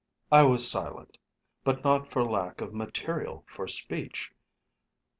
[0.31, 1.19] I was silent,
[1.63, 4.31] but not for lack of material for speech.